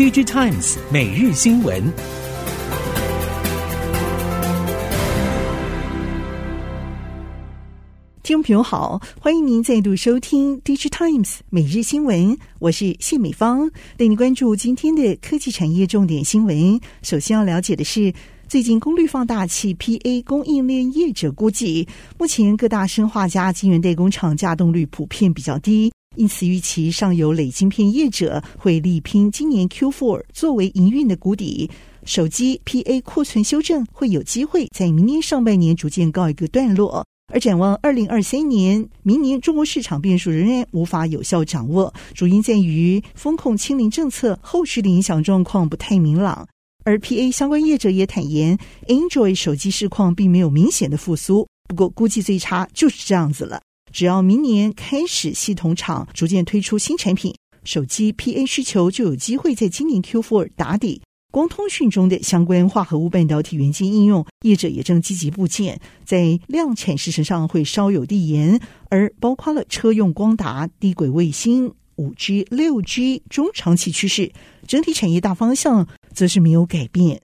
[0.00, 1.78] DG Times 每日新闻。
[8.22, 16.80] 听众朋友好，欢迎您再度收听 Digitimes 每日新闻，我是谢美芳，带您关注今天的科技产业重点新闻。
[17.02, 18.10] 首先要了解的是，
[18.48, 21.86] 最近功率放大器 PA 供应链业者估计，
[22.16, 31.70] 目前各大生化家晶圆代工厂稼动率普遍比较低，因此预期上游累晶片业者会力拼今年 Q4 作为营运的谷底，
[32.04, 37.06] 手机 PA 库存修正会有机会在明年上半年逐渐告一个段落。
[37.32, 46.48] 而展望二零二三年，明年中国市场变数仍然无法有效掌握，主因在于风控清零政策后续的影响状况不太明朗。
[46.84, 48.58] 而 PA 相关业者也坦言
[48.88, 53.60] ，Android 手机市况并没有明显的复苏，不过估计最差就是这样子了。
[53.92, 61.02] 只要明年开始系统厂逐渐推出新产品，手机 PA 需求就有机会在今年 Q4 打底。
[61.32, 74.32] 光通讯中的相关化合物半导体元件应用，业者也正积极布建，在量产事实上会稍有递延，而包括了车用光达、低轨卫星、五 G、六 G 中长期趋势，
[74.66, 77.20] 整体产业大方向则是没有改变。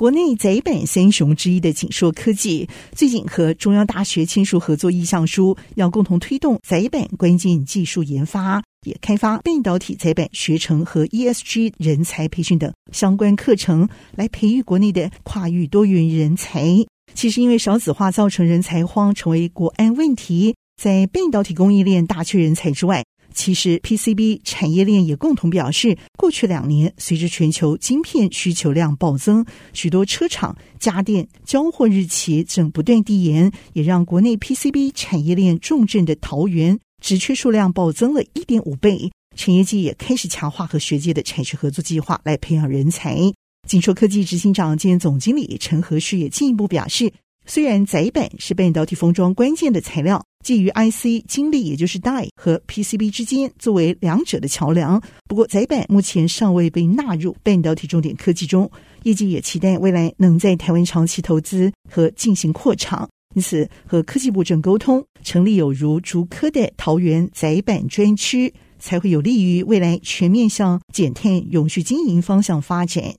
[0.00, 16.64] 国内载板三雄之一的景硕科技，最近和中央大学签署合作意向书，要共同推动载板关键技术研发，也开发半导体载板学程和 ESG 人才培训等相关课程，来培育国内的跨域多元人才。
[17.12, 23.04] 其实，因为少子化造成人才荒成为国安问题，在半导体供应链大缺人才之外。
[23.32, 39.10] 其实，PCB 产业链也共同表示，过去两年随着全球晶片需求量暴增，许多车厂、家电交货日期正不断递延，也让国内 PCB 产业链重镇的桃园职缺数量暴增了一点五倍。
[39.36, 43.18] 产业界也开始强化和学界的产学合作计划来培养人才。
[43.68, 47.12] 锦硕科技执行长兼总经理陈和旭也进一步表示。
[47.46, 55.00] 虽然载板是半导体封装关键的材料，介于 IC 晶粒，也就是 Die 和 PCB 之间，作为两者的桥梁。
[55.26, 58.70] 不过，载板目前尚未被纳入半导体重点科技中，
[59.02, 63.08] 业界也期待未来能在台湾长期投资和进行扩厂。
[63.34, 73.14] 因此，和科技部正沟通，成立有如竹科的桃园载板专区，才会有利于未来全面向减碳、永续经营方向发展。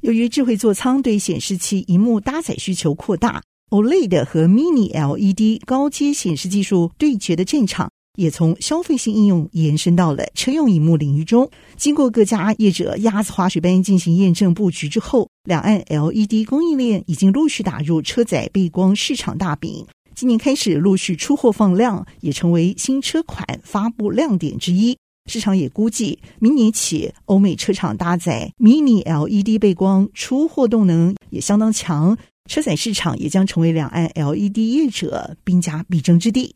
[0.00, 3.42] 由于智慧座舱对显示器荧幕搭载需求扩大
[3.74, 11.50] ，OLED 和 Mini LED 高阶显示技术对决的战场，也从消费性应用延伸到了车用荧幕领域中。
[11.76, 19.84] 经过各家业者鸭子划水般进行验证布局之后，两岸 LED 供应链已经陆续打入车载背光市场大饼。
[20.14, 24.96] 今年开始陆续出货放量，也成为新车款发布亮点之一。
[25.28, 32.16] 市场也估计，明年起，欧美车厂搭载 Mini LED 背光出货动能也相当强，
[32.48, 36.54] 车载市场也将成为两岸 LED 业者兵家必争之地。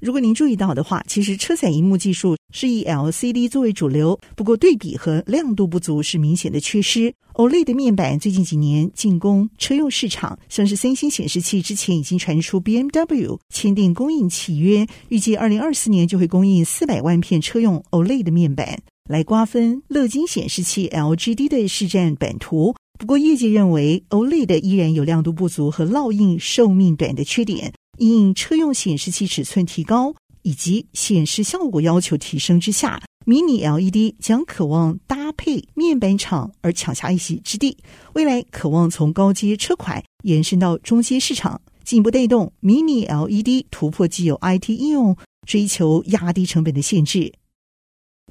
[0.00, 7.14] 如果您注意到的话，其实车载荧幕技术是以 LCD 作为主流，不过对比和亮度不足是明显的缺失。
[7.34, 22.74] OLED 面板最近几年进攻车用市场，像是三星显示器之前已经传出 BMW 签订供应契约，预计二零二四年就会供应四百万片车用 OLED 面板，来瓜分乐金显示器 LGD 的市占版图。
[22.98, 27.72] 不过业界认为 OLED 依然有亮度不足和烙印寿命短的缺点。
[27.98, 37.76] 因车用显示器尺寸提高以及显示效果要求提升之下，Mini LED 将渴望搭配面板厂而抢下一席之地。
[38.14, 45.16] 未来渴望从高阶车款延伸到中阶市场，进一步带动 Mini LED 突破既有 IT 应用，
[45.46, 47.32] 追求压低成本的限制。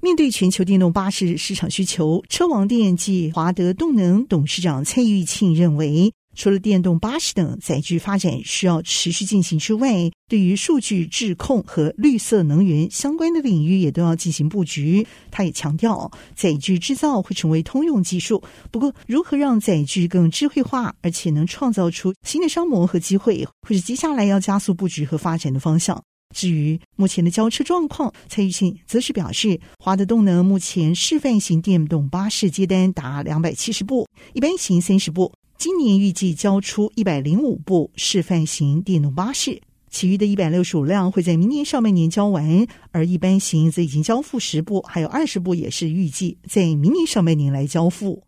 [0.04, 6.12] 面对全球电动巴士市场需求，车王电及华德动能董事长蔡玉庆认为。
[6.36, 15.08] 除了电动巴士等载具发展需要持续进行之外，对于数据智控和绿色能源相关的领域也都要进行布局。
[15.32, 26.04] 他也强调，载具制造会成为通用技术，不过如何让载具更智慧化，而且能创造出新的商模和机会，会是接下来要加速布局和发展的方向。
[26.34, 35.32] 至于目前的交车状况，蔡玉庆则是表示，华德动能目前示范型电动巴士接单达两百七十部，一般型三十部。
[35.56, 48.24] 今年预计交出一百零五部示范型电动巴士，其余的一百六十五辆会在明年上半年交完，而一般型则已经交付十部，还有二十部也是预计在明年上半年来交付。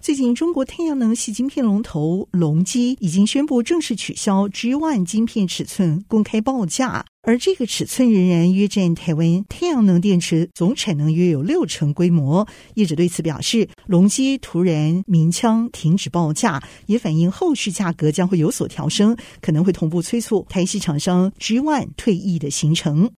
[0.00, 12.48] 最近，中国太阳能系晶片龙头隆基已经宣布正式取消 G One 晶片尺寸公开报价，而这个尺寸仍然约占台湾太阳能电池总产能约有六成规模。
[12.74, 23.12] 业者对此表示，隆基突然鸣枪停止报价，也反映后续价格将会有所调升，可能会同步催促台系厂商 G One 退役的行程。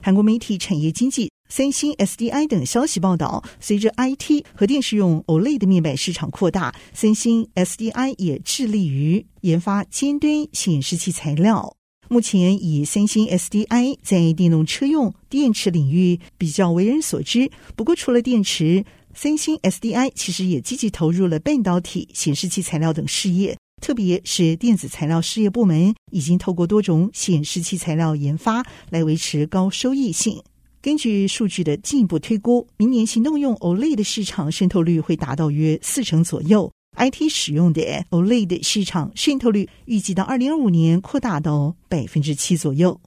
[0.00, 11.76] 韩国媒体产业经济、三星、SDI 等消息报道，随着 IT 和电视用 OLED 面板市场扩大，三星、SDI 也致力于研发尖端显示器材料。
[12.12, 17.48] 目前，以三星 SDI 在电动车用电池领域比较为人所知。
[17.76, 18.84] 不过，除了电池，
[19.14, 23.56] 三星 SDI 其实也积极投入了半导体、显示器材料等事业。
[23.80, 30.42] 特别是电子材料事业部门，已经透过多种显示器材料研发来维持高收益性。
[30.82, 43.00] 根据数据的进一步推估，明年行动用 OLED 的市场渗透率会达到约四成左右；IT 使用的 OLED 市场渗透率预计到二零二五年扩大到百分之七左右。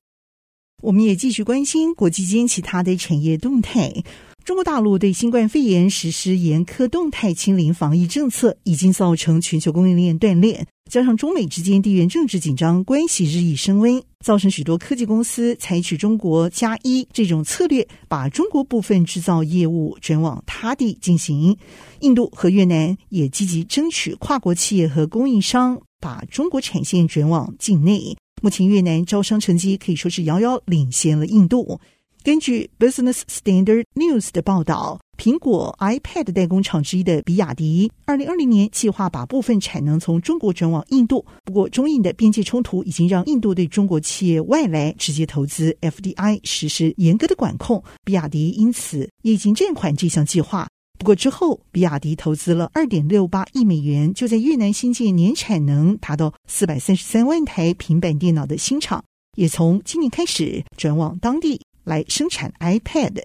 [0.81, 4.03] 我们也继续关心国际间其他的产业动态。
[4.43, 21.57] 中国大陆对新冠肺炎实施严苛动态清零防疫政策，已经造成全球供应链断裂，加上中美之间地缘政治紧张，关系日益升温，造成许多科技公司采取“中国加一”这种策略，把中国部分制造业务转往他地进行。
[22.01, 28.15] 印度和越南也积极争取跨国企业和供应商把中国产线转往境内。
[28.41, 31.79] 目前，越南招商成绩可以说是遥遥领先了印度。
[32.23, 41.25] 根据 Business Standard News 的报道，苹果 iPad 代工厂之一的比亚迪，二零二零年计划把部分产能从中国转往印度。
[41.43, 50.65] 不过，中印的边界冲突已经让印度对中国企业外来直接投资 FDI 实施严格的管控，比亚迪因此也已经暂缓这项计划。
[50.97, 59.03] 不过之后，比亚迪投资了二点六八亿美元，就在越南新建年产能达到四百三十三万台平板电脑的新厂，
[59.35, 61.59] 也从今年开始转往当地。
[61.83, 63.23] 来生产 iPad。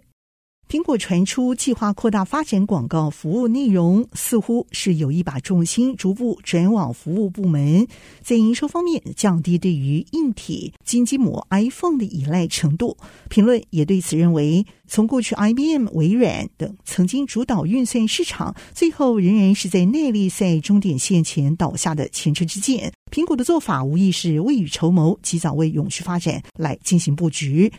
[0.68, 7.86] 苹果传出计划扩大发展广告服务内容，似乎是有意把重心逐步转往服务部门，
[8.20, 12.94] 在营收方面降低对于硬体金基膜 iPhone 的依赖程度。
[13.30, 22.92] 评论也对此认为，从过去 IBM、微软等曾经主导运算市场，最后仍然是在耐力赛终点线前倒下的前车之鉴。
[23.10, 27.72] 苹果的做法无疑是未雨绸缪，及早为永续发展来进行布局。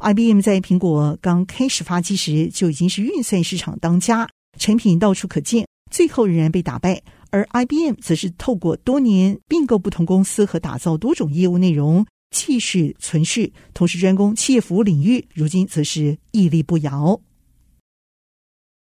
[0.00, 4.26] IBM 在苹果刚开始发迹时就已经是运算市场当家，
[4.58, 7.02] 产品到处可见，最后仍然被打败。
[7.30, 17.20] 而 IBM 则是透过多年并购不同公司和打造多种业务内容，继续存续，同时专攻企业服务领域，如今则是屹立不摇。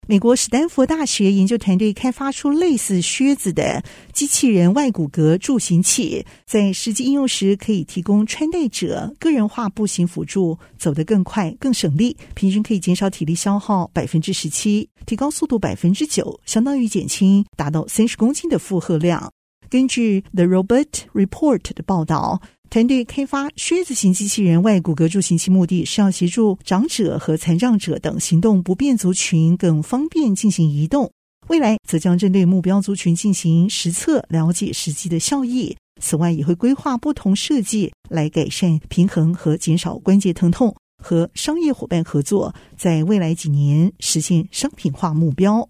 [0.07, 19.31] 美国史丹佛大学研究团队开发出类似靴子的机器人外骨骼助行器，在实际应用时可以提供穿戴者个人化步行辅助，走得更快、更省力，平均可以减少体力消耗百分之十七，提高速度百分之九，相当于减轻达到三十公斤的负荷量。
[19.69, 22.41] 根据 The Robot Report 的报道。
[22.71, 31.11] 团队开发靴子型机器人外骨骼助行器，目的是要协助长者和残障者等行动不便族群更方便进行移动。
[31.49, 35.75] 未来则将针对目标族群进行实测，了解实际的效益。
[36.01, 45.67] 此外，也会规划不同设计来改善平衡和减少关节疼痛，和商业伙伴合作，在未来几年实现商品化目标。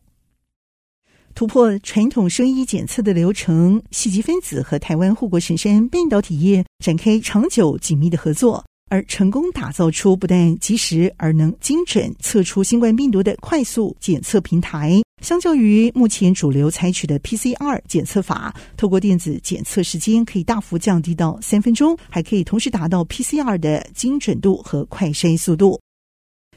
[1.33, 15.01] 突破传统生医检测的流程，矽积分子和台湾护国神山半导体业展开长久紧密的合作，而成功打造出不但及时而能精准测出新冠病毒的快速检测平台。
[15.21, 25.79] 相较于目前主流采取的 PCR 检测法，透过电子检测时间可以大幅降低到三分钟，还可以同时达到 PCR 的精准度和快筛速度。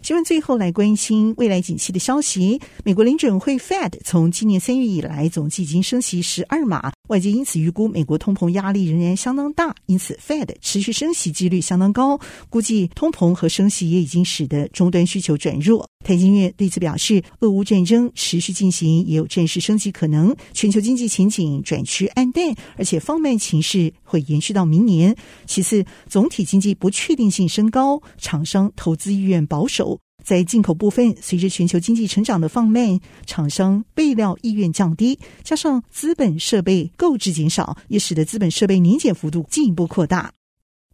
[0.04, 2.60] 新闻最后来关心未来景气的消息。
[2.84, 12.20] 美国联准会 Fed 从今年三月以来，总计已经升息十二码，外界因此预估美国通膨压力仍然相当大，因此 Fed 持续升息几率相当高。
[12.50, 15.88] 估计通膨和升息也已经使得终端需求转弱。
[16.04, 25.16] 台经院对此表示，俄乌战争持续进行，也有战事升级可能，全球经济前景转趋暗淡，而且放慢情势会延续到明年。
[25.46, 29.98] 其次，总体经济不确定性升高，厂商投资意愿保守。
[30.22, 40.32] 在进口部分，随着全球经济成长的放慢，厂商备料意愿降低，加上资本设备购置减少，也使得资本设备年减幅度进一步扩大。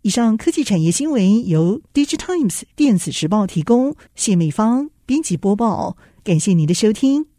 [0.03, 7.30] 以上科技产业新闻由 DigiTimes 电子时报提供，谢美芳编辑播报，感谢您的收听。